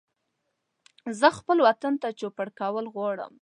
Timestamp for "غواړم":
2.95-3.29